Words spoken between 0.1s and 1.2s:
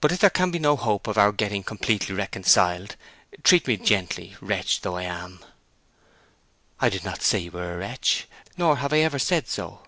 if there can be no hope of